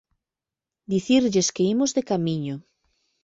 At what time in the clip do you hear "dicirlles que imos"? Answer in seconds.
0.93-1.91